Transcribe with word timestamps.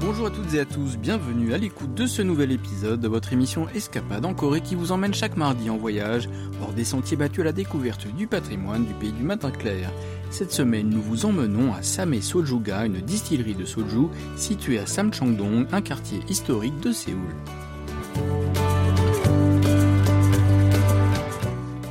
Bonjour 0.00 0.26
à 0.26 0.30
toutes 0.30 0.54
et 0.54 0.60
à 0.60 0.64
tous, 0.66 0.98
bienvenue 0.98 1.54
à 1.54 1.58
l'écoute 1.58 1.94
de 1.94 2.06
ce 2.06 2.20
nouvel 2.20 2.52
épisode 2.52 3.00
de 3.00 3.08
votre 3.08 3.32
émission 3.32 3.66
Escapade 3.74 4.26
en 4.26 4.34
Corée 4.34 4.60
qui 4.60 4.74
vous 4.74 4.92
emmène 4.92 5.14
chaque 5.14 5.36
mardi 5.36 5.70
en 5.70 5.78
voyage 5.78 6.28
hors 6.60 6.72
des 6.72 6.84
sentiers 6.84 7.16
battus 7.16 7.40
à 7.40 7.44
la 7.44 7.52
découverte 7.52 8.06
du 8.14 8.26
patrimoine 8.26 8.84
du 8.84 8.92
pays 8.94 9.12
du 9.12 9.22
matin 9.22 9.50
clair. 9.50 9.90
Cette 10.30 10.52
semaine, 10.52 10.90
nous 10.90 11.00
vous 11.00 11.24
emmenons 11.24 11.72
à 11.72 11.82
Samé 11.82 12.20
Sojuga, 12.20 12.84
une 12.84 13.00
distillerie 13.00 13.54
de 13.54 13.64
soju 13.64 14.08
située 14.36 14.78
à 14.78 14.86
Samchangdong, 14.86 15.66
un 15.72 15.80
quartier 15.80 16.20
historique 16.28 16.78
de 16.80 16.92
Séoul. 16.92 17.34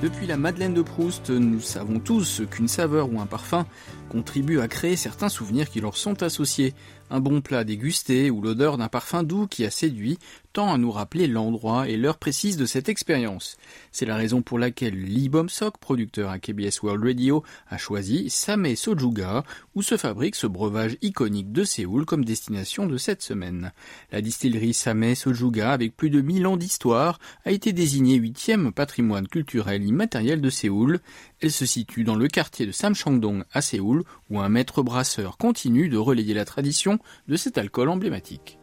Depuis 0.06 0.28
la 0.28 0.38
Madeleine 0.38 0.76
de 0.76 0.84
Proust, 0.84 1.32
nous 1.32 1.60
savons 1.60 2.00
tous 2.00 2.44
qu'une 2.52 2.68
saveur 2.68 3.12
ou 3.12 3.20
un 3.20 3.26
parfum 3.26 3.66
contribue 4.10 4.60
à 4.60 4.68
créer 4.68 4.98
certains 4.98 5.30
souvenirs 5.30 5.68
qui 5.68 5.82
leur 5.82 5.98
sont 5.98 6.22
associés. 6.22 6.76
Un 7.12 7.20
bon 7.20 7.42
plat 7.42 7.64
dégusté 7.64 8.32
ou 8.32 8.42
l'odeur 8.42 8.78
d'un 8.78 8.88
parfum 8.88 9.22
doux 9.22 9.46
qui 9.46 9.64
a 9.64 9.70
séduit 9.70 10.18
tend 10.54 10.74
à 10.74 10.78
nous 10.78 10.90
rappeler 10.90 11.28
l'endroit 11.28 11.90
et 11.90 11.98
l'heure 11.98 12.18
précise 12.18 12.56
de 12.56 12.66
cette 12.66 12.88
expérience. 12.88 13.58
C'est 13.92 14.06
la 14.06 14.16
raison 14.16 14.42
pour 14.42 14.58
laquelle 14.58 14.96
Lee 14.96 15.28
Bomsok, 15.28 15.78
producteur 15.80 16.30
à 16.30 16.40
KBS 16.40 16.82
World 16.82 17.04
Radio, 17.04 17.44
a 17.70 17.78
choisi 17.78 18.30
Samé 18.30 18.78
Sojuga, 18.78 19.44
où 19.76 19.82
se 19.82 19.98
fabrique 19.98 20.36
ce 20.36 20.48
breuvage 20.48 20.98
iconique 21.02 21.52
de 21.52 21.66
Séoul 21.66 22.06
comme 22.06 22.24
destination 22.24 22.88
de 22.88 22.96
cette 22.96 23.22
semaine. 23.22 23.74
La 24.14 24.22
distillerie 24.22 24.74
Samé 24.74 25.14
Sojuga, 25.14 25.74
avec 25.74 25.96
plus 25.96 26.10
de 26.10 26.22
1000 26.22 26.48
ans 26.48 26.58
d'histoire, 26.58 27.20
a 27.44 27.52
été 27.52 27.74
désignée 27.74 28.16
huitième 28.16 28.72
patrimoine 28.72 29.28
culturel 29.28 29.84
immatériel 29.84 30.40
de 30.40 30.50
Séoul. 30.50 31.02
Elle 31.42 31.52
se 31.52 31.66
situe 31.66 32.06
dans 32.06 32.16
le 32.16 32.30
quartier 32.30 32.66
de 32.66 32.72
Samchangdong 32.72 33.44
à 33.52 33.62
Séoul, 33.62 34.06
où 34.30 34.40
un 34.40 34.50
maître 34.50 34.82
brasseur 34.84 35.38
continue 35.38 35.90
de 35.90 35.98
relayer 35.98 36.34
la 36.34 36.46
tradition 36.46 37.00
de 37.28 37.36
cet 37.36 37.58
alcool 37.58 37.90
emblématique. 37.90 38.60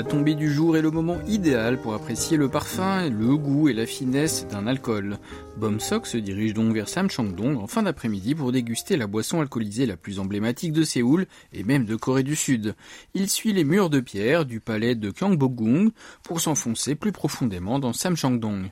La 0.00 0.06
tombée 0.06 0.34
du 0.34 0.50
jour 0.50 0.78
est 0.78 0.80
le 0.80 0.90
moment 0.90 1.18
idéal 1.28 1.78
pour 1.78 1.92
apprécier 1.92 2.38
le 2.38 2.48
parfum, 2.48 3.10
le 3.10 3.36
goût 3.36 3.68
et 3.68 3.74
la 3.74 3.84
finesse 3.84 4.46
d'un 4.48 4.66
alcool. 4.66 5.18
Bomsok 5.58 6.06
se 6.06 6.16
dirige 6.16 6.54
donc 6.54 6.72
vers 6.72 6.88
Samchangdong 6.88 7.58
en 7.58 7.66
fin 7.66 7.82
d'après-midi 7.82 8.34
pour 8.34 8.50
déguster 8.50 8.96
la 8.96 9.06
boisson 9.06 9.42
alcoolisée 9.42 9.84
la 9.84 9.98
plus 9.98 10.18
emblématique 10.18 10.72
de 10.72 10.84
Séoul 10.84 11.26
et 11.52 11.64
même 11.64 11.84
de 11.84 11.96
Corée 11.96 12.22
du 12.22 12.34
Sud. 12.34 12.74
Il 13.12 13.28
suit 13.28 13.52
les 13.52 13.62
murs 13.62 13.90
de 13.90 14.00
pierre 14.00 14.46
du 14.46 14.58
palais 14.58 14.94
de 14.94 15.10
Gyeongbokgung 15.10 15.90
pour 16.22 16.40
s'enfoncer 16.40 16.94
plus 16.94 17.12
profondément 17.12 17.78
dans 17.78 17.92
Samchangdong. 17.92 18.70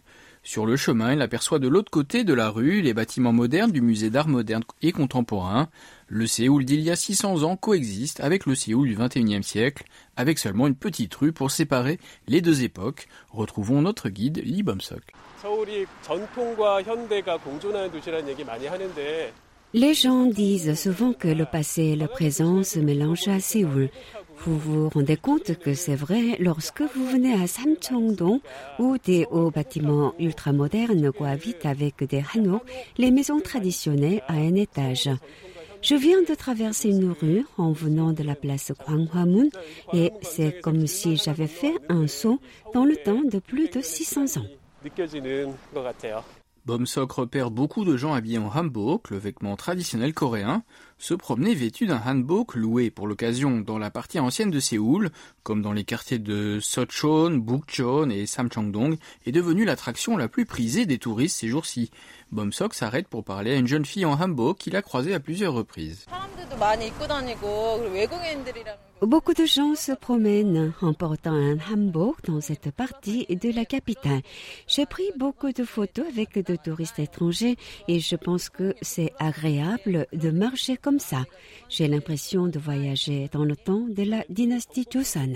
Sur 0.48 0.64
le 0.64 0.78
chemin, 0.78 1.12
il 1.12 1.20
aperçoit 1.20 1.58
de 1.58 1.68
l'autre 1.68 1.90
côté 1.90 2.24
de 2.24 2.32
la 2.32 2.48
rue 2.48 2.80
les 2.80 2.94
bâtiments 2.94 3.34
modernes 3.34 3.70
du 3.70 3.82
musée 3.82 4.08
d'art 4.08 4.28
moderne 4.28 4.62
et 4.80 4.92
contemporain. 4.92 5.68
Le 6.06 6.26
Séoul 6.26 6.64
d'il 6.64 6.80
y 6.80 6.90
a 6.90 6.96
600 6.96 7.42
ans 7.42 7.58
coexiste 7.58 8.20
avec 8.20 8.46
le 8.46 8.54
Séoul 8.54 8.88
du 8.88 8.96
21e 8.96 9.42
siècle, 9.42 9.84
avec 10.16 10.38
seulement 10.38 10.66
une 10.66 10.74
petite 10.74 11.14
rue 11.16 11.32
pour 11.32 11.50
séparer 11.50 11.98
les 12.28 12.40
deux 12.40 12.64
époques. 12.64 13.08
Retrouvons 13.28 13.82
notre 13.82 14.08
guide 14.08 14.40
Lee 14.42 14.62
Bomsok. 14.62 15.02
Les 19.74 19.92
gens 19.92 20.24
disent 20.24 20.80
souvent 20.80 21.12
que 21.12 21.28
le 21.28 21.44
passé 21.44 21.82
et 21.82 21.96
le 21.96 22.06
présent 22.06 22.62
se 22.62 22.78
mélangent 22.78 23.28
à 23.28 23.38
Séoul. 23.38 23.90
Vous 24.38 24.56
vous 24.56 24.88
rendez 24.88 25.18
compte 25.18 25.58
que 25.58 25.74
c'est 25.74 25.94
vrai 25.94 26.38
lorsque 26.38 26.80
vous 26.80 27.06
venez 27.06 27.34
à 27.34 27.46
Samcheongdong 27.46 28.40
où 28.78 28.96
des 28.96 29.26
hauts 29.30 29.50
bâtiments 29.50 30.14
ultramodernes 30.18 31.12
cohabitent 31.12 31.66
avec 31.66 32.02
des 32.04 32.24
hanok, 32.34 32.62
les 32.96 33.10
maisons 33.10 33.40
traditionnelles 33.40 34.22
à 34.26 34.34
un 34.34 34.54
étage. 34.54 35.10
Je 35.82 35.94
viens 35.94 36.22
de 36.22 36.34
traverser 36.34 36.88
une 36.88 37.12
rue 37.12 37.44
en 37.58 37.72
venant 37.72 38.12
de 38.12 38.22
la 38.22 38.36
place 38.36 38.72
Gwanghwamun 38.72 39.50
et 39.92 40.12
c'est 40.22 40.62
comme 40.62 40.86
si 40.86 41.16
j'avais 41.16 41.46
fait 41.46 41.74
un 41.90 42.06
saut 42.06 42.40
dans 42.72 42.86
le 42.86 42.96
temps 42.96 43.22
de 43.22 43.38
plus 43.38 43.68
de 43.68 43.82
600 43.82 44.38
ans. 44.38 44.46
Bomsok 46.68 47.12
repère 47.12 47.50
beaucoup 47.50 47.86
de 47.86 47.96
gens 47.96 48.12
habillés 48.12 48.36
en 48.36 48.54
hanbok, 48.54 49.08
le 49.08 49.16
vêtement 49.16 49.56
traditionnel 49.56 50.12
coréen, 50.12 50.64
se 50.98 51.14
promener 51.14 51.54
vêtus 51.54 51.86
d'un 51.86 52.02
hanbok 52.04 52.54
loué 52.56 52.90
pour 52.90 53.06
l'occasion 53.06 53.62
dans 53.62 53.78
la 53.78 53.90
partie 53.90 54.18
ancienne 54.18 54.50
de 54.50 54.60
Séoul, 54.60 55.08
comme 55.44 55.62
dans 55.62 55.72
les 55.72 55.84
quartiers 55.84 56.18
de 56.18 56.58
Sochon, 56.60 57.38
Bukchon 57.38 58.10
et 58.10 58.26
Samchangdong, 58.26 58.98
est 59.24 59.32
devenu 59.32 59.64
l'attraction 59.64 60.18
la 60.18 60.28
plus 60.28 60.44
prisée 60.44 60.84
des 60.84 60.98
touristes 60.98 61.38
ces 61.38 61.48
jours-ci. 61.48 61.90
Bomsok 62.32 62.74
s'arrête 62.74 63.08
pour 63.08 63.24
parler 63.24 63.52
à 63.52 63.56
une 63.56 63.66
jeune 63.66 63.86
fille 63.86 64.04
en 64.04 64.20
hanbok 64.20 64.58
qu'il 64.58 64.76
a 64.76 64.82
croisée 64.82 65.14
à 65.14 65.20
plusieurs 65.20 65.54
reprises. 65.54 66.04
Beaucoup 69.02 69.32
de 69.34 69.44
gens 69.44 69.74
se 69.74 69.92
promènent 69.92 70.72
en 70.82 70.92
portant 70.92 71.32
un 71.32 71.56
hanbok 71.72 72.24
dans 72.24 72.40
cette 72.40 72.70
partie 72.72 73.26
de 73.26 73.52
la 73.54 73.64
capitale. 73.64 74.22
J'ai 74.66 74.86
pris 74.86 75.10
beaucoup 75.16 75.52
de 75.52 75.64
photos 75.64 76.06
avec 76.08 76.38
de 76.38 76.56
touristes 76.56 76.98
étrangers 76.98 77.56
et 77.86 78.00
je 78.00 78.16
pense 78.16 78.48
que 78.48 78.74
c'est 78.82 79.12
agréable 79.18 80.06
de 80.12 80.30
marcher 80.30 80.76
comme 80.76 80.98
ça. 80.98 81.24
J'ai 81.68 81.86
l'impression 81.86 82.46
de 82.46 82.58
voyager 82.58 83.28
dans 83.32 83.44
le 83.44 83.56
temps 83.56 83.86
de 83.88 84.02
la 84.02 84.24
dynastie 84.28 84.86
Joseon. 84.90 85.34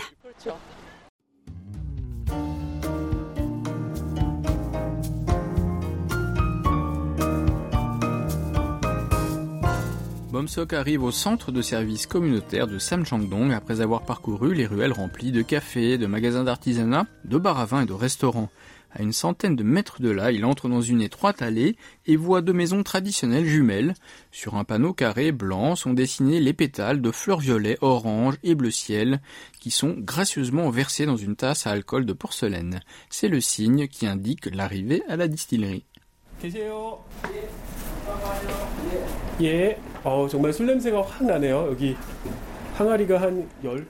Bomsok 10.43 10.73
arrive 10.73 11.05
au 11.05 11.13
centre 11.13 11.53
de 11.53 11.63
service 11.63 12.09
communautaire 12.09 12.67
de 12.67 12.77
Samchangdong 12.77 13.53
après 13.53 13.81
avoir 13.81 14.03
parcouru 14.03 14.55
les 14.55 14.67
ruelles 14.67 14.93
remplies 14.93 15.31
de 15.31 15.41
cafés, 15.41 15.99
de 15.99 16.07
magasins 16.07 16.43
d'artisanat, 16.43 17.07
de 17.25 17.39
bars 17.39 17.61
à 17.61 17.65
vin 17.65 17.83
et 17.83 17.87
de 17.87 17.93
restaurants. 17.93 18.51
À 18.91 19.03
une 19.03 19.13
centaine 19.13 19.55
de 19.55 19.63
mètres 19.63 20.03
de 20.03 20.11
là, 20.11 20.33
il 20.33 20.45
entre 20.45 20.69
dans 20.69 20.81
une 20.81 21.01
étroite 21.01 21.43
allée 21.43 21.77
et 22.07 22.17
voit 22.17 22.43
deux 22.43 22.53
maisons 22.53 22.83
traditionnelles 22.83 23.47
jumelles. 23.47 23.95
Sur 24.33 24.57
un 24.57 24.65
panneau 24.65 24.93
carré 24.93 25.31
blanc 25.31 25.77
sont 25.77 25.93
dessinés 25.93 26.41
les 26.41 26.53
pétales 26.53 27.01
de 27.01 27.13
fleurs 27.13 27.39
violet, 27.39 27.79
orange 27.81 28.35
et 28.43 28.57
bleu 28.57 28.73
ciel 28.73 29.21
qui 29.61 29.71
sont 29.71 29.95
gracieusement 29.97 30.71
versés 30.71 31.07
dans 31.07 31.17
une 31.17 31.37
tasse 31.37 31.69
à 31.69 31.71
alcool 31.71 32.05
de 32.05 32.15
porcelaine. 32.15 32.81
C'est 33.11 33.29
le 33.29 33.41
signe 33.41 33.87
qui 33.87 34.09
indique 34.09 34.53
l'arrivée 34.53 35.05
à 35.09 35.15
la 35.15 35.29
distillerie. 35.29 35.85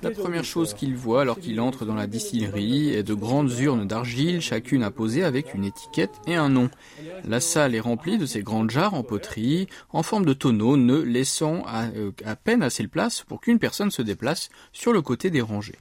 La 0.02 0.10
première 0.10 0.44
chose 0.44 0.74
qu'il 0.74 0.96
voit 0.96 1.22
alors 1.22 1.38
qu'il 1.38 1.60
entre 1.60 1.84
dans 1.84 1.94
la 1.94 2.06
distillerie 2.06 2.90
est 2.90 3.02
de 3.02 3.14
grandes 3.14 3.52
urnes 3.58 3.86
d'argile, 3.86 4.40
chacune 4.40 4.82
apposée 4.82 5.24
avec 5.24 5.54
une 5.54 5.64
étiquette 5.64 6.14
et 6.26 6.34
un 6.34 6.48
nom. 6.48 6.68
La 7.26 7.40
salle 7.40 7.74
est 7.74 7.80
remplie 7.80 8.18
de 8.18 8.26
ces 8.26 8.42
grandes 8.42 8.70
jarres 8.70 8.94
en 8.94 9.02
poterie, 9.02 9.68
en 9.90 10.02
forme 10.02 10.24
de 10.24 10.32
tonneau, 10.32 10.76
ne 10.76 10.98
laissant 10.98 11.62
à, 11.66 11.86
à 12.24 12.36
peine 12.36 12.62
assez 12.62 12.82
de 12.82 12.88
place 12.88 13.22
pour 13.22 13.40
qu'une 13.40 13.58
personne 13.58 13.90
se 13.90 14.02
déplace 14.02 14.48
sur 14.72 14.92
le 14.92 15.00
côté 15.00 15.30
des 15.30 15.42
rangées. 15.42 15.78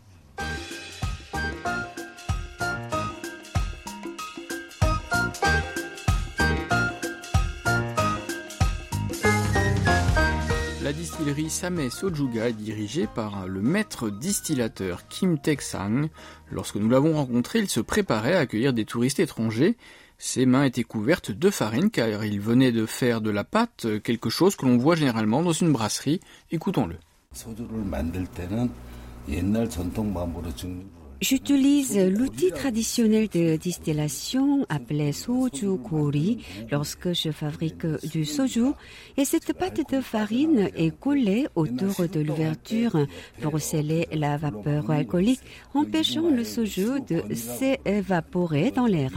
La 10.92 10.98
distillerie 10.98 11.50
Samé 11.50 11.90
Sojuga 11.90 12.50
est 12.50 12.54
dirigée 12.54 13.08
par 13.08 13.48
le 13.48 13.62
maître 13.62 14.10
distillateur 14.10 15.08
Kim 15.08 15.40
Taek-sang. 15.40 16.10
Lorsque 16.52 16.76
nous 16.76 16.90
l'avons 16.90 17.14
rencontré, 17.14 17.60
il 17.60 17.70
se 17.70 17.80
préparait 17.80 18.36
à 18.36 18.40
accueillir 18.40 18.74
des 18.74 18.84
touristes 18.84 19.22
étrangers. 19.22 19.78
Ses 20.18 20.46
mains 20.46 20.66
étaient 20.66 20.84
couvertes 20.84 21.32
de 21.32 21.50
farine 21.50 21.92
car 21.92 22.26
il 22.26 22.42
venait 22.42 22.74
de 22.74 22.86
faire 22.86 23.22
de 23.22 23.30
la 23.30 23.46
pâte, 23.46 23.88
quelque 24.04 24.30
chose 24.30 24.58
que 24.58 24.66
l'on 24.66 24.76
voit 24.76 24.98
généralement 24.98 25.42
dans 25.42 25.54
une 25.54 25.72
brasserie. 25.72 26.20
Écoutons-le. 26.52 26.98
J'utilise 31.22 32.00
l'outil 32.00 32.50
traditionnel 32.50 33.28
de 33.28 33.56
distillation 33.56 34.66
appelé 34.70 35.12
soju 35.12 35.78
gori 35.78 36.44
lorsque 36.72 37.14
je 37.14 37.30
fabrique 37.30 37.86
du 38.12 38.26
soju 38.26 38.72
et 39.18 39.24
cette 39.24 39.54
pâte 39.54 39.82
de 39.92 40.02
farine 40.02 40.72
est 40.76 40.90
collée 41.00 41.46
autour 41.54 42.08
de 42.12 42.22
l'ouverture 42.22 43.06
pour 43.40 43.62
sceller 43.62 44.08
la 44.12 44.38
vapeur 44.38 44.90
alcoolique 44.90 45.42
empêchant 45.76 46.28
le 46.32 46.44
soju 46.44 47.02
de 47.08 47.36
s'évaporer 47.36 48.72
dans 48.72 48.88
l'air. 48.88 49.12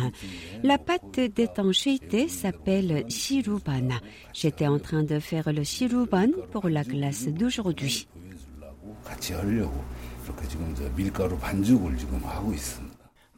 La 0.63 0.77
pâte 0.77 1.21
d'étanchéité 1.35 2.29
s'appelle 2.29 3.07
shiruban. 3.09 3.89
J'étais 4.35 4.67
en 4.67 4.79
train 4.79 5.05
de 5.05 5.19
faire 5.21 5.51
le 5.51 5.65
shiruban 5.65 6.29
pour 6.53 6.69
la 6.69 6.85
glace 6.85 7.29
d'aujourd'hui. 7.29 8.09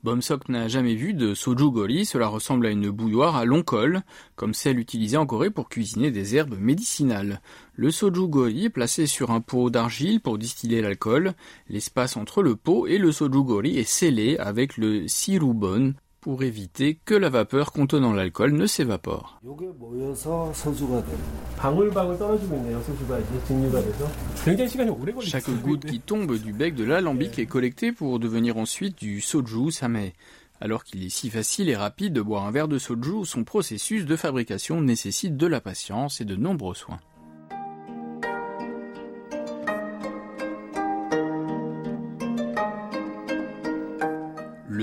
Bomsok 0.07 0.49
n'a 0.49 0.69
jamais 0.69 0.95
vu 0.95 1.15
de 1.15 1.35
soju 1.35 1.71
gori, 1.73 2.07
cela 2.07 2.29
ressemble 2.29 2.67
à 2.67 2.71
une 2.71 2.91
bouilloire 2.91 3.35
à 3.35 3.45
long 3.45 3.63
col, 3.63 4.03
comme 4.37 4.55
celle 4.55 4.79
utilisée 4.79 5.17
en 5.17 5.27
Corée 5.27 5.51
pour 5.51 5.69
cuisiner 5.69 6.13
des 6.13 6.37
herbes 6.37 6.57
médicinales. 6.57 7.41
Le 7.75 7.91
soju 7.91 8.29
gori 8.29 8.67
est 8.67 8.71
placé 8.71 9.07
sur 9.07 9.33
un 9.33 9.41
pot 9.41 9.69
d'argile 9.69 10.21
pour 10.21 10.39
distiller 10.39 10.81
l'alcool. 10.81 11.33
L'espace 11.69 12.17
entre 12.17 12.43
le 12.43 12.55
pot 12.55 12.87
et 12.87 12.99
le 12.99 13.11
soju 13.11 13.43
gori 13.43 13.79
est 13.79 13.89
scellé 13.89 14.37
avec 14.37 14.77
le 14.77 15.09
sirubon, 15.09 15.95
pour 16.27 16.43
éviter 16.43 16.99
que 17.05 17.15
la 17.15 17.29
vapeur 17.29 17.71
contenant 17.71 18.13
l'alcool 18.13 18.51
ne 18.51 18.67
s'évapore. 18.67 19.41
Chaque 25.21 25.51
goutte 25.63 25.85
qui 25.85 26.01
tombe 26.01 26.37
du 26.37 26.53
bec 26.53 26.75
de 26.75 26.83
l'alambic 26.83 27.39
est 27.39 27.47
collectée 27.47 27.93
pour 27.93 28.19
devenir 28.19 28.57
ensuite 28.57 28.99
du 28.99 29.21
soju 29.21 29.71
same. 29.71 30.11
Alors 30.61 30.83
qu'il 30.83 31.05
est 31.05 31.11
si 31.11 31.31
facile 31.31 31.69
et 31.69 31.77
rapide 31.77 32.15
de 32.15 32.23
boire 32.23 32.45
un 32.45 32.51
verre 32.51 32.67
de 32.67 32.81
soju, 32.81 33.25
son 33.25 33.45
processus 33.45 34.05
de 34.05 34.17
fabrication 34.17 34.81
nécessite 34.81 35.37
de 35.37 35.47
la 35.47 35.61
patience 35.61 36.21
et 36.21 36.25
de 36.25 36.35
nombreux 36.35 36.75
soins. 36.75 36.99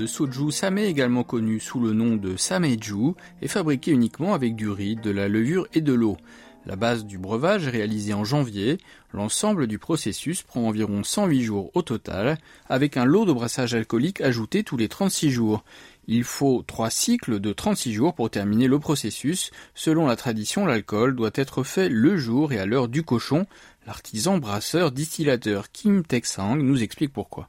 Le 0.04 0.08
soju 0.08 0.50
same, 0.50 0.76
également 0.76 1.22
connu 1.24 1.58
sous 1.58 1.80
le 1.80 1.94
nom 1.94 2.16
de 2.16 2.36
sameju, 2.36 3.14
est 3.40 3.48
fabriqué 3.48 3.90
uniquement 3.90 4.34
avec 4.34 4.54
du 4.54 4.68
riz, 4.68 4.96
de 4.96 5.10
la 5.10 5.28
levure 5.28 5.66
et 5.72 5.80
de 5.80 5.94
l'eau. 5.94 6.18
La 6.66 6.76
base 6.76 7.06
du 7.06 7.16
breuvage 7.16 7.66
est 7.66 7.70
réalisée 7.70 8.12
en 8.12 8.22
janvier. 8.22 8.76
L'ensemble 9.14 9.66
du 9.66 9.78
processus 9.78 10.42
prend 10.42 10.66
environ 10.66 11.04
108 11.04 11.42
jours 11.42 11.70
au 11.72 11.80
total, 11.80 12.36
avec 12.68 12.98
un 12.98 13.06
lot 13.06 13.24
de 13.24 13.32
brassage 13.32 13.74
alcoolique 13.74 14.20
ajouté 14.20 14.62
tous 14.62 14.76
les 14.76 14.88
36 14.88 15.30
jours. 15.30 15.64
Il 16.06 16.24
faut 16.24 16.62
trois 16.66 16.90
cycles 16.90 17.40
de 17.40 17.52
36 17.54 17.94
jours 17.94 18.14
pour 18.14 18.28
terminer 18.28 18.68
le 18.68 18.78
processus. 18.78 19.52
Selon 19.74 20.06
la 20.06 20.16
tradition, 20.16 20.66
l'alcool 20.66 21.16
doit 21.16 21.30
être 21.34 21.62
fait 21.62 21.88
le 21.88 22.18
jour 22.18 22.52
et 22.52 22.58
à 22.58 22.66
l'heure 22.66 22.88
du 22.88 23.02
cochon. 23.02 23.46
L'artisan 23.86 24.38
brasseur 24.38 24.92
distillateur 24.92 25.70
Kim 25.70 26.04
Taek-sang 26.04 26.56
nous 26.56 26.82
explique 26.82 27.12
pourquoi. 27.12 27.44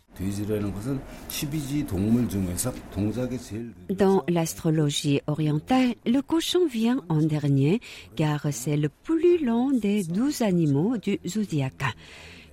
Dans 3.89 4.23
l'astrologie 4.27 5.21
orientale, 5.27 5.95
le 6.05 6.21
cochon 6.21 6.67
vient 6.67 7.01
en 7.07 7.21
dernier 7.21 7.79
car 8.17 8.47
c'est 8.51 8.75
le 8.75 8.89
plus 8.89 9.43
long 9.43 9.71
des 9.71 10.03
douze 10.03 10.41
animaux 10.41 10.97
du 10.97 11.19
zodiaque. 11.25 11.83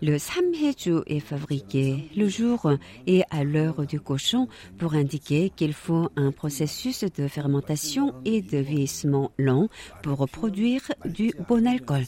Le 0.00 0.18
samheju 0.18 1.02
est 1.06 1.20
fabriqué 1.20 2.08
le 2.16 2.28
jour 2.28 2.72
et 3.06 3.22
à 3.30 3.44
l'heure 3.44 3.86
du 3.86 4.00
cochon 4.00 4.48
pour 4.76 4.94
indiquer 4.94 5.50
qu'il 5.54 5.72
faut 5.72 6.08
un 6.16 6.32
processus 6.32 7.04
de 7.04 7.28
fermentation 7.28 8.12
et 8.24 8.42
de 8.42 8.58
vieillissement 8.58 9.30
long 9.38 9.68
pour 10.02 10.28
produire 10.28 10.82
du 11.04 11.32
bon 11.48 11.68
alcool. 11.68 12.02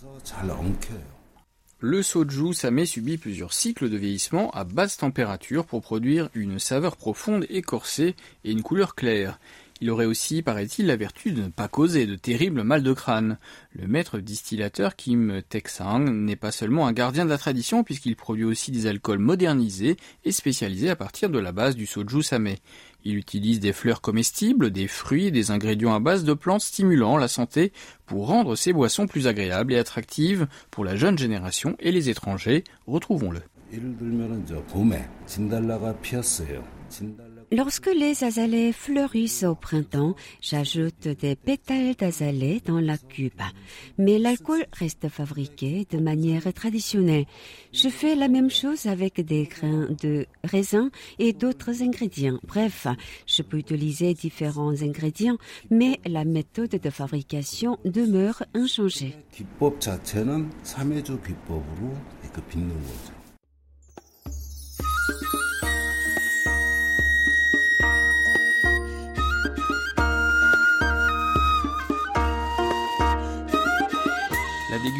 Le 1.80 2.02
soju 2.02 2.54
samé 2.54 2.86
subit 2.86 3.18
plusieurs 3.18 3.52
cycles 3.52 3.90
de 3.90 3.96
vieillissement 3.96 4.50
à 4.52 4.64
basse 4.64 4.96
température 4.96 5.66
pour 5.66 5.82
produire 5.82 6.30
une 6.34 6.58
saveur 6.58 6.96
profonde 6.96 7.46
et 7.50 7.62
corsée 7.62 8.14
et 8.44 8.52
une 8.52 8.62
couleur 8.62 8.94
claire. 8.94 9.38
Il 9.80 9.90
aurait 9.90 10.04
aussi, 10.06 10.42
paraît-il, 10.42 10.86
la 10.86 10.96
vertu 10.96 11.32
de 11.32 11.42
ne 11.42 11.48
pas 11.48 11.68
causer 11.68 12.06
de 12.06 12.14
terribles 12.14 12.62
mal 12.62 12.82
de 12.82 12.92
crâne. 12.92 13.38
Le 13.72 13.86
maître 13.88 14.18
distillateur 14.18 14.96
Kim 14.96 15.42
Taek-sang 15.48 15.98
n'est 15.98 16.36
pas 16.36 16.52
seulement 16.52 16.86
un 16.86 16.92
gardien 16.92 17.24
de 17.24 17.30
la 17.30 17.38
tradition 17.38 17.82
puisqu'il 17.82 18.16
produit 18.16 18.44
aussi 18.44 18.70
des 18.70 18.86
alcools 18.86 19.18
modernisés 19.18 19.96
et 20.24 20.32
spécialisés 20.32 20.90
à 20.90 20.96
partir 20.96 21.28
de 21.28 21.38
la 21.38 21.52
base 21.52 21.74
du 21.74 21.86
soju 21.86 22.22
samé. 22.22 22.58
Il 23.04 23.16
utilise 23.16 23.60
des 23.60 23.72
fleurs 23.72 24.00
comestibles, 24.00 24.70
des 24.70 24.86
fruits 24.86 25.26
et 25.26 25.30
des 25.30 25.50
ingrédients 25.50 25.94
à 25.94 26.00
base 26.00 26.24
de 26.24 26.32
plantes 26.32 26.62
stimulant 26.62 27.18
la 27.18 27.28
santé 27.28 27.72
pour 28.06 28.28
rendre 28.28 28.56
ses 28.56 28.72
boissons 28.72 29.06
plus 29.06 29.26
agréables 29.26 29.72
et 29.72 29.78
attractives 29.78 30.46
pour 30.70 30.84
la 30.84 30.96
jeune 30.96 31.18
génération 31.18 31.76
et 31.80 31.92
les 31.92 32.08
étrangers. 32.08 32.64
Retrouvons-le. 32.86 33.40
Lorsque 37.56 37.86
les 37.86 38.24
azalées 38.24 38.72
fleurissent 38.72 39.44
au 39.44 39.54
printemps, 39.54 40.16
j'ajoute 40.40 41.06
des 41.06 41.36
pétales 41.36 41.94
d'azalée 41.94 42.60
dans 42.64 42.80
la 42.80 42.98
cuve. 42.98 43.30
Mais 43.96 44.18
l'alcool 44.18 44.66
reste 44.72 45.08
fabriqué 45.08 45.86
de 45.88 45.98
manière 45.98 46.52
traditionnelle. 46.52 47.26
Je 47.72 47.88
fais 47.88 48.16
la 48.16 48.26
même 48.26 48.50
chose 48.50 48.86
avec 48.86 49.20
des 49.20 49.44
grains 49.44 49.86
de 50.02 50.26
raisin 50.42 50.90
et 51.20 51.32
d'autres 51.32 51.80
ingrédients. 51.80 52.40
Bref, 52.42 52.88
je 53.24 53.42
peux 53.42 53.58
utiliser 53.58 54.14
différents 54.14 54.82
ingrédients, 54.82 55.38
mais 55.70 56.00
la 56.06 56.24
méthode 56.24 56.70
de 56.70 56.90
fabrication 56.90 57.78
demeure 57.84 58.42
inchangée. 58.54 59.14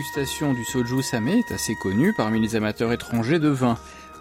Dégustation 0.05 0.53
du 0.53 0.65
soju 0.67 1.03
samé 1.03 1.39
est 1.39 1.55
assez 1.55 1.75
connue 1.77 2.13
parmi 2.15 2.39
les 2.39 2.57
amateurs 2.57 2.93
étrangers 2.93 3.39
de 3.39 3.49
vin. 3.49 3.79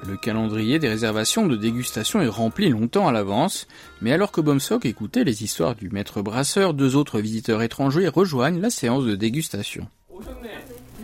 Le 0.08 0.16
calendrier 0.16 0.80
des 0.80 0.88
réservations 0.88 1.46
de 1.46 1.58
dégustation 1.58 2.22
est 2.22 2.28
rempli 2.30 2.70
longtemps 2.70 3.10
à 3.10 3.12
l'avance, 3.12 3.68
mais 4.02 4.14
alors 4.14 4.32
que 4.32 4.40
Bomsok 4.40 4.86
écoutait 4.86 5.26
les 5.26 5.44
histoires 5.44 5.76
du 5.76 5.90
maître 5.90 6.22
brasseur, 6.22 6.74
deux 6.74 6.96
autres 6.96 7.20
visiteurs 7.20 7.62
étrangers 7.62 8.08
rejoignent 8.08 8.62
la 8.62 8.70
séance 8.70 9.04
de 9.04 9.16
dégustation. 9.16 9.86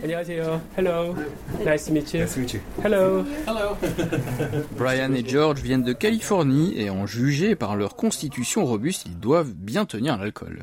Hello. 0.02 1.14
Nice 1.62 1.84
to 1.84 1.92
meet 1.92 2.14
you. 2.14 2.20
Nice 2.20 2.34
to 2.34 2.40
meet 2.40 2.54
you. 2.54 2.60
Hello. 2.82 3.26
Hello. 3.46 3.76
Brian 4.78 5.12
et 5.12 5.28
George 5.28 5.60
viennent 5.60 5.84
de 5.84 5.92
Californie 5.92 6.72
et 6.80 6.88
en 6.88 7.04
jugé 7.04 7.54
par 7.54 7.76
leur 7.76 7.96
constitution 7.96 8.64
robuste, 8.64 9.04
ils 9.04 9.20
doivent 9.20 9.52
bien 9.52 9.84
tenir 9.84 10.16
l'alcool. 10.16 10.62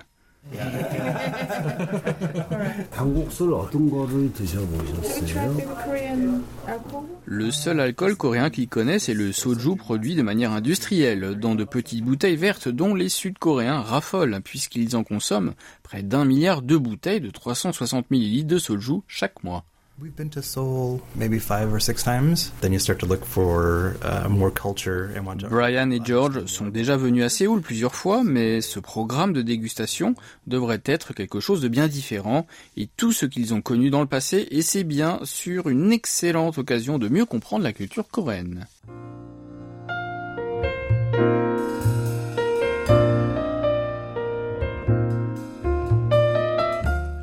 Le 7.26 7.52
seul 7.52 7.80
alcool 7.80 8.16
coréen 8.16 8.50
qu'ils 8.50 8.70
connaissent 8.70 9.10
est 9.10 9.14
le 9.14 9.32
soju 9.32 9.76
produit 9.76 10.16
de 10.16 10.22
manière 10.22 10.52
industrielle, 10.52 11.36
dans 11.36 11.56
de 11.56 11.64
petites 11.64 12.04
bouteilles 12.04 12.36
vertes 12.36 12.70
dont 12.70 12.96
les 12.96 13.10
Sud-Coréens 13.10 13.82
raffolent, 13.82 14.42
puisqu'ils 14.44 14.96
en 14.96 15.04
consomment 15.04 15.54
près 15.84 16.04
d'un 16.04 16.26
milliard 16.26 16.62
de 16.62 16.78
bouteilles 16.78 17.22
de 17.22 17.30
360 17.30 18.12
ml 18.12 18.46
de 18.46 18.58
soju 18.58 19.02
chaque 19.08 19.44
mois. 19.44 19.66
We've 20.00 20.16
been 20.16 20.30
to 20.30 20.44
Seoul 20.44 21.02
maybe 21.16 21.40
five 21.40 21.74
or 21.74 21.80
six 21.80 22.04
times. 22.04 22.52
Then 22.62 22.72
you 22.72 22.78
start 22.78 23.00
to 23.00 23.08
look 23.08 23.26
for 23.26 23.98
uh, 24.04 24.30
more 24.30 24.52
culture 24.52 25.10
Brian 25.50 25.90
et 25.90 26.00
George 26.06 26.46
sont 26.46 26.68
déjà 26.68 26.96
venus 26.96 27.24
à 27.24 27.30
Séoul 27.30 27.62
plusieurs 27.62 27.96
fois, 27.96 28.24
mais 28.24 28.62
ce 28.62 28.80
programme 28.80 29.34
de 29.34 29.42
dégustation 29.42 30.14
devrait 30.46 30.84
être 30.86 31.14
quelque 31.14 31.40
chose 31.40 31.62
de 31.62 31.68
bien 31.68 31.88
différent 31.88 32.46
et 32.76 32.88
tout 32.96 33.12
ce 33.12 33.26
qu'ils 33.26 33.56
ont 33.56 33.62
connu 33.62 33.90
dans 33.90 34.02
le 34.02 34.08
passé, 34.08 34.48
et 34.52 34.62
c'est 34.62 34.84
bien 34.84 35.20
sûr 35.24 35.68
une 35.68 35.92
excellente 35.92 36.60
occasion 36.60 37.00
de 37.00 37.10
mieux 37.10 37.26
comprendre 37.26 37.64
la 37.64 37.74
culture 37.74 38.08
coréenne. 38.08 38.68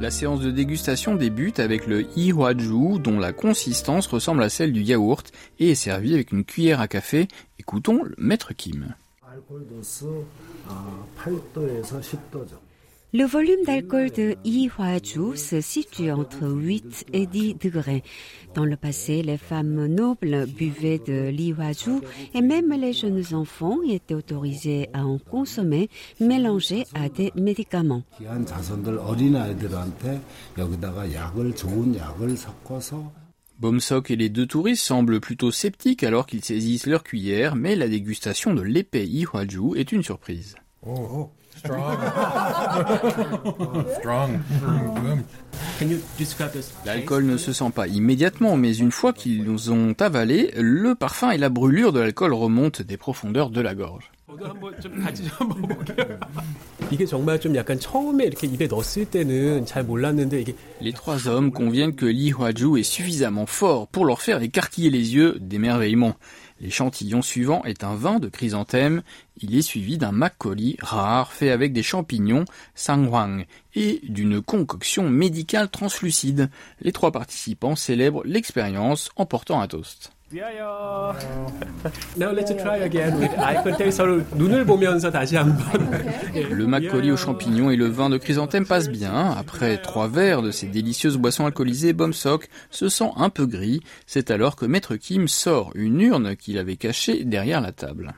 La 0.04 0.11
séance 0.11 0.40
de 0.40 0.50
dégustation 0.50 1.14
débute 1.14 1.58
avec 1.61 1.87
le 1.87 2.06
ihwaju 2.14 2.99
dont 2.99 3.18
la 3.18 3.32
consistance 3.32 4.06
ressemble 4.06 4.42
à 4.42 4.50
celle 4.50 4.70
du 4.70 4.82
yaourt 4.82 5.32
et 5.58 5.70
est 5.70 5.75
servie 5.75 6.12
avec 6.12 6.30
une 6.30 6.44
cuillère 6.44 6.82
à 6.82 6.88
café. 6.88 7.26
Écoutons 7.58 8.02
le 8.02 8.14
maître 8.18 8.52
Kim. 8.52 8.94
Le 13.16 13.26
volume 13.26 13.62
d'alcool 13.64 14.11
de 14.11 14.35
Yihuaju 14.44 15.37
se 15.37 15.61
situe 15.61 16.11
entre 16.11 16.49
8 16.49 17.06
et 17.12 17.26
10 17.28 17.54
degrés. 17.54 18.02
Dans 18.56 18.64
le 18.64 18.75
passé, 18.75 19.23
les 19.23 19.38
femmes 19.38 19.87
nobles 19.87 20.47
buvaient 20.47 20.99
de 20.99 21.28
l'Ihuaju 21.28 22.00
et 22.35 22.40
même 22.40 22.73
les 22.73 22.92
jeunes 22.92 23.23
enfants 23.30 23.78
étaient 23.88 24.14
autorisés 24.14 24.88
à 24.92 25.06
en 25.06 25.18
consommer 25.18 25.90
mélangé 26.18 26.87
à 26.92 27.09
des 27.09 27.30
médicaments. 27.37 28.02
Bomsok 33.61 34.11
et 34.11 34.16
les 34.16 34.28
deux 34.28 34.47
touristes 34.47 34.83
semblent 34.83 35.21
plutôt 35.21 35.52
sceptiques 35.52 36.02
alors 36.02 36.26
qu'ils 36.26 36.44
saisissent 36.44 36.87
leur 36.87 37.04
cuillère, 37.04 37.54
mais 37.54 37.76
la 37.76 37.87
dégustation 37.87 38.54
de 38.54 38.62
l'épais 38.62 39.06
Ihuaju 39.06 39.76
est 39.76 39.92
une 39.92 40.02
surprise. 40.02 40.56
Oh, 40.85 41.09
oh. 41.12 41.30
Strong. 41.56 41.99
Strong. 43.99 44.30
L'alcool 46.84 47.25
ne 47.25 47.37
se 47.37 47.52
sent 47.52 47.70
pas 47.75 47.87
immédiatement, 47.87 48.56
mais 48.56 48.76
une 48.76 48.90
fois 48.90 49.12
qu'ils 49.12 49.44
nous 49.44 49.70
ont 49.70 49.94
avalé, 49.99 50.52
le 50.56 50.94
parfum 50.94 51.30
et 51.30 51.38
la 51.38 51.49
brûlure 51.49 51.92
de 51.92 52.00
l'alcool 52.00 52.32
remontent 52.32 52.82
des 52.84 52.96
profondeurs 52.96 53.50
de 53.50 53.61
la 53.61 53.75
gorge. 53.75 54.11
Les 60.80 60.92
trois 60.92 61.28
hommes 61.28 61.52
conviennent 61.52 61.94
que 61.94 62.06
Li 62.06 62.30
Huaju 62.30 62.78
est 62.78 62.82
suffisamment 62.82 63.46
fort 63.46 63.88
pour 63.88 64.04
leur 64.04 64.23
faire 64.23 64.42
écarquiller 64.42 64.90
les 64.90 65.14
yeux 65.14 65.37
d'émerveillement. 65.40 66.14
L'échantillon 66.61 67.20
suivant 67.20 67.62
est 67.64 67.84
un 67.84 67.94
vin 67.94 68.18
de 68.20 68.28
chrysanthème. 68.28 69.02
Il 69.40 69.54
est 69.56 69.62
suivi 69.62 69.99
d'un 69.99 70.12
makgeolli 70.12 70.76
rare 70.80 71.32
fait 71.32 71.50
avec 71.50 71.73
des 71.73 71.82
champignons 71.82 72.44
sangwang 72.75 73.44
et 73.75 74.00
d'une 74.04 74.40
concoction 74.40 75.11
médicale 75.11 75.68
translucide. 75.68 76.50
Les 76.80 76.92
trois 76.92 77.12
participants 77.12 77.76
célèbrent 77.76 78.23
l'expérience 78.25 79.11
en 79.16 79.26
portant 79.26 79.61
un 79.61 79.66
toast. 79.66 80.13
Le 86.50 86.66
makgeolli 86.66 87.12
aux 87.12 87.16
champignons 87.16 87.70
et 87.70 87.76
le 87.76 87.86
vin 87.86 88.10
de 88.10 88.18
chrysanthème 88.18 88.66
passent 88.66 88.88
bien. 88.88 89.30
Après 89.30 89.80
trois 89.80 90.08
verres 90.08 90.42
de 90.42 90.50
ces 90.50 90.66
délicieuses 90.66 91.18
boissons 91.18 91.46
alcoolisées, 91.46 91.92
Bomsok 91.92 92.48
se 92.70 92.88
sent 92.88 93.10
un 93.16 93.30
peu 93.30 93.46
gris. 93.46 93.80
C'est 94.06 94.32
alors 94.32 94.56
que 94.56 94.66
Maître 94.66 94.96
Kim 94.96 95.28
sort 95.28 95.70
une 95.76 96.00
urne 96.00 96.34
qu'il 96.34 96.58
avait 96.58 96.76
cachée 96.76 97.22
derrière 97.22 97.60
la 97.60 97.70
table. 97.70 98.12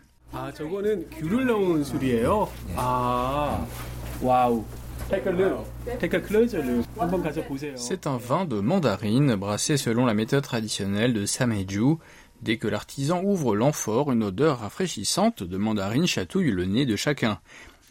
C'est 7.77 8.07
un 8.07 8.17
vin 8.17 8.45
de 8.45 8.61
mandarine 8.61 9.37
brassé 9.37 9.77
selon 9.77 10.05
la 10.05 10.15
méthode 10.15 10.43
traditionnelle 10.43 11.15
de 11.15 11.27
Sameju. 11.27 11.97
Dès 12.43 12.57
que 12.59 12.67
l'artisan 12.67 13.23
ouvre 13.23 13.55
l'amphore, 13.55 14.11
une 14.13 14.25
odeur 14.25 14.61
rafraîchissante 14.61 15.43
de 15.43 15.57
mandarine 15.57 16.07
chatouille 16.07 16.51
le 16.51 16.65
nez 16.65 16.87
de 16.87 16.97
chacun. 16.97 17.39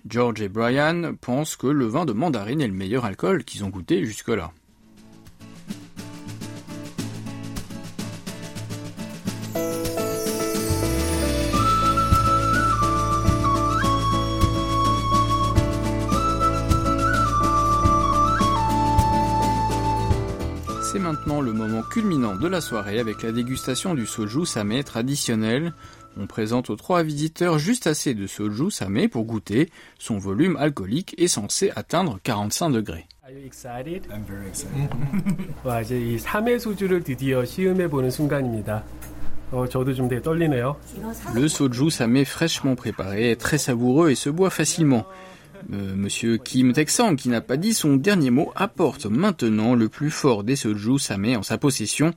George 0.08 0.42
et 0.42 0.50
Brian 0.50 1.16
pensent 1.20 1.56
que 1.56 1.68
le 1.68 1.86
vin 1.86 2.06
de 2.06 2.14
mandarine 2.14 2.62
est 2.62 2.68
le 2.68 2.74
meilleur 2.74 3.06
alcool 3.06 3.44
qu'ils 3.44 3.64
ont 3.64 3.70
goûté 3.70 4.06
jusque-là. 4.06 4.52
maintenant 21.15 21.41
le 21.41 21.53
moment 21.53 21.83
culminant 21.83 22.35
de 22.35 22.49
la 22.49 22.61
soirée 22.61 22.99
avec 22.99 23.23
la 23.23 23.33
dégustation 23.33 23.95
du 23.95 24.07
soju 24.07 24.45
samé 24.45 24.83
traditionnel. 24.83 25.73
On 26.17 26.27
présente 26.27 26.71
aux 26.71 26.77
trois 26.77 27.03
visiteurs 27.03 27.59
juste 27.59 27.87
assez 27.87 28.15
de 28.15 28.27
soju 28.27 28.71
samé 28.71 29.09
pour 29.09 29.25
goûter. 29.25 29.71
Son 29.99 30.19
volume 30.19 30.57
alcoolique 30.57 31.15
est 31.19 31.29
censé 31.29 31.71
atteindre 31.77 32.19
45 32.25 32.71
degrés. 32.71 33.07
I'm 33.25 34.25
very 34.27 34.49
excited. 34.49 34.89
와 35.65 35.83
이제 35.83 36.01
이 36.01 36.17
3회 36.17 36.59
소주를 36.59 37.05
드디어 37.05 37.45
시음해 37.45 37.89
보는 37.89 38.11
순간입니다. 38.11 38.83
어, 39.53 39.67
저도 39.69 39.95
좀 39.95 40.09
되게 40.09 40.21
떨리네요. 40.21 40.77
Le 41.35 41.49
soju 41.49 41.91
samé 41.91 42.25
fraîchement 42.25 42.75
préparé 42.75 43.31
est 43.31 43.41
très 43.41 43.59
savoureux 43.59 44.11
et 44.11 44.17
se 44.17 44.31
boit 44.31 44.51
facilement. 44.51 45.07
Euh, 45.74 45.96
Monsieur 45.96 46.38
Kim 46.38 46.74
Texan, 46.74 47.16
qui 47.16 47.30
n'a 47.30 47.42
pas 47.42 47.58
dit 47.58 47.74
son 47.74 47.96
dernier 47.96 48.30
mot, 48.30 48.52
apporte 48.56 49.06
maintenant 49.06 49.74
le 49.74 49.90
plus 49.90 50.12
fort 50.12 50.44
des 50.44 50.56
soju 50.56 51.00
samé 51.00 51.36
en 51.36 51.44
sa 51.44 51.58
possession. 51.58 52.14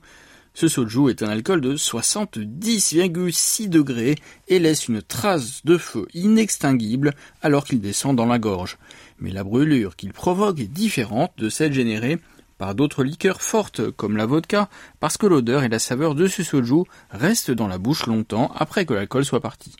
Ce 0.53 0.67
soju 0.67 1.09
est 1.09 1.23
un 1.23 1.29
alcool 1.29 1.61
de 1.61 1.75
70,6 1.75 3.69
degrés 3.69 4.15
et 4.47 4.59
laisse 4.59 4.87
une 4.87 5.01
trace 5.01 5.61
de 5.65 5.77
feu 5.77 6.07
inextinguible 6.13 7.13
alors 7.41 7.63
qu'il 7.63 7.81
descend 7.81 8.15
dans 8.15 8.25
la 8.25 8.39
gorge. 8.39 8.77
Mais 9.19 9.31
la 9.31 9.43
brûlure 9.43 9.95
qu'il 9.95 10.13
provoque 10.13 10.59
est 10.59 10.71
différente 10.71 11.31
de 11.37 11.49
celle 11.49 11.73
générée 11.73 12.19
par 12.57 12.75
d'autres 12.75 13.03
liqueurs 13.03 13.41
fortes 13.41 13.89
comme 13.91 14.17
la 14.17 14.25
vodka 14.25 14.69
parce 14.99 15.17
que 15.17 15.27
l'odeur 15.27 15.63
et 15.63 15.69
la 15.69 15.79
saveur 15.79 16.13
de 16.13 16.27
ce 16.27 16.43
soju 16.43 16.83
restent 17.09 17.51
dans 17.51 17.67
la 17.67 17.77
bouche 17.77 18.05
longtemps 18.05 18.51
après 18.55 18.85
que 18.85 18.93
l'alcool 18.93 19.25
soit 19.25 19.39
parti. 19.39 19.75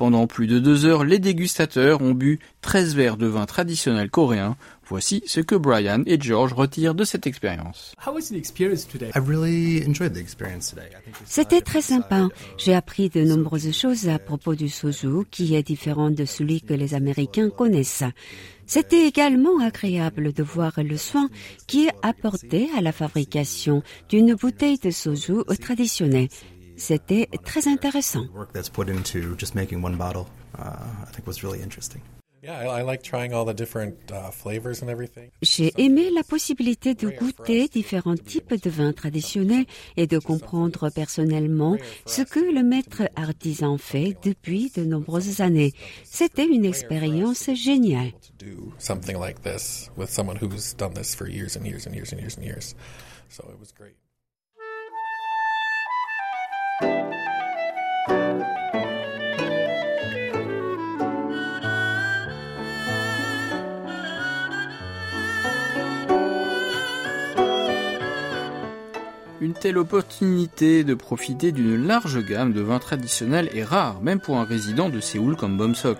Pendant 0.00 0.26
plus 0.26 0.46
de 0.46 0.58
deux 0.58 0.86
heures, 0.86 1.04
les 1.04 1.18
dégustateurs 1.18 2.00
ont 2.00 2.12
bu 2.12 2.38
13 2.62 2.94
verres 2.94 3.18
de 3.18 3.26
vin 3.26 3.44
traditionnel 3.44 4.08
coréen. 4.08 4.56
Voici 4.86 5.22
ce 5.26 5.40
que 5.40 5.54
Brian 5.54 6.02
et 6.06 6.18
George 6.18 6.54
retirent 6.54 6.94
de 6.94 7.04
cette 7.04 7.26
expérience. 7.26 7.94
C'était 11.26 11.60
très 11.60 11.82
sympa. 11.82 12.28
J'ai 12.56 12.74
appris 12.74 13.10
de 13.10 13.22
nombreuses 13.22 13.76
choses 13.76 14.08
à 14.08 14.18
propos 14.18 14.54
du 14.54 14.70
soju 14.70 15.26
qui 15.30 15.54
est 15.54 15.64
différent 15.64 16.08
de 16.08 16.24
celui 16.24 16.62
que 16.62 16.72
les 16.72 16.94
Américains 16.94 17.50
connaissent. 17.50 18.04
C'était 18.64 19.06
également 19.06 19.60
agréable 19.60 20.32
de 20.32 20.42
voir 20.42 20.72
le 20.78 20.96
soin 20.96 21.28
qui 21.66 21.88
est 21.88 21.94
apporté 22.00 22.70
à 22.74 22.80
la 22.80 22.92
fabrication 22.92 23.82
d'une 24.08 24.34
bouteille 24.34 24.78
de 24.78 24.90
soju 24.90 25.44
traditionnelle. 25.60 26.28
C'était 26.80 27.28
très 27.44 27.68
intéressant. 27.68 28.24
J'ai 35.42 35.72
aimé 35.76 36.10
la 36.10 36.22
possibilité 36.22 36.94
de 36.94 37.10
goûter 37.10 37.68
différents 37.68 38.16
types 38.16 38.54
de 38.54 38.70
vins 38.70 38.94
traditionnels 38.94 39.66
et 39.98 40.06
de 40.06 40.18
comprendre 40.18 40.88
personnellement 40.88 41.76
ce 42.06 42.22
que 42.22 42.40
le 42.40 42.62
maître 42.62 43.02
artisan 43.14 43.76
fait 43.76 44.16
depuis 44.22 44.72
de 44.74 44.82
nombreuses 44.82 45.42
années. 45.42 45.74
C'était 46.04 46.46
une 46.46 46.64
expérience 46.64 47.50
géniale. 47.52 48.12
Une 69.40 69.54
telle 69.54 69.78
opportunité 69.78 70.84
de 70.84 70.92
profiter 70.92 71.50
d'une 71.50 71.86
large 71.86 72.22
gamme 72.22 72.52
de 72.52 72.60
vins 72.60 72.78
traditionnels 72.78 73.48
est 73.54 73.64
rare, 73.64 74.02
même 74.02 74.20
pour 74.20 74.36
un 74.36 74.44
résident 74.44 74.90
de 74.90 75.00
Séoul 75.00 75.34
comme 75.34 75.56
Bomsok. 75.56 75.96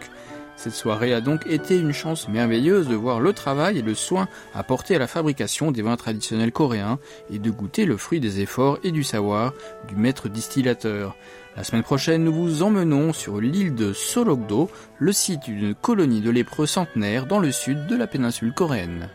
Cette 0.56 0.74
soirée 0.74 1.14
a 1.14 1.22
donc 1.22 1.46
été 1.46 1.78
une 1.78 1.94
chance 1.94 2.28
merveilleuse 2.28 2.86
de 2.86 2.94
voir 2.94 3.18
le 3.18 3.32
travail 3.32 3.78
et 3.78 3.82
le 3.82 3.94
soin 3.94 4.28
apporté 4.52 4.94
à 4.94 4.98
la 4.98 5.06
fabrication 5.06 5.70
des 5.70 5.80
vins 5.80 5.96
traditionnels 5.96 6.52
coréens 6.52 6.98
et 7.32 7.38
de 7.38 7.50
goûter 7.50 7.86
le 7.86 7.96
fruit 7.96 8.20
des 8.20 8.42
efforts 8.42 8.78
et 8.84 8.90
du 8.90 9.04
savoir 9.04 9.54
du 9.88 9.96
maître 9.96 10.28
distillateur. 10.28 11.16
La 11.56 11.64
semaine 11.64 11.82
prochaine, 11.82 12.24
nous 12.24 12.34
vous 12.34 12.62
emmenons 12.62 13.14
sur 13.14 13.40
l'île 13.40 13.74
de 13.74 13.94
Solokdo, 13.94 14.70
le 14.98 15.12
site 15.12 15.44
d'une 15.44 15.74
colonie 15.74 16.20
de 16.20 16.30
lépreux 16.30 16.66
centenaire 16.66 17.24
dans 17.24 17.38
le 17.38 17.52
sud 17.52 17.86
de 17.86 17.96
la 17.96 18.06
péninsule 18.06 18.52
coréenne. 18.52 19.08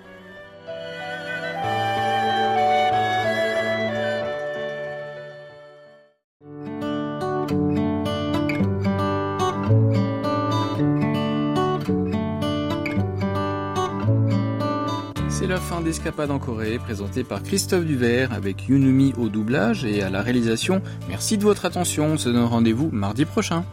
La 15.56 15.62
fin 15.62 15.80
d'Escapade 15.80 16.32
en 16.32 16.38
Corée, 16.38 16.80
présentée 16.80 17.24
par 17.24 17.42
Christophe 17.42 17.86
Duvert 17.86 18.34
avec 18.34 18.68
Yunumi 18.68 19.14
au 19.18 19.30
doublage 19.30 19.86
et 19.86 20.02
à 20.02 20.10
la 20.10 20.22
réalisation. 20.22 20.82
Merci 21.08 21.38
de 21.38 21.44
votre 21.44 21.64
attention, 21.64 22.08
on 22.08 22.18
se 22.18 22.28
donne 22.28 22.44
rendez-vous 22.44 22.90
mardi 22.92 23.24
prochain. 23.24 23.64